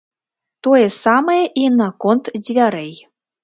Тое 0.67 0.87
самае 1.03 1.37
і 1.67 1.69
наконт 1.85 2.33
дзвярэй. 2.45 2.93